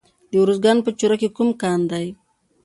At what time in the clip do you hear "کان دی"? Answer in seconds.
1.61-2.05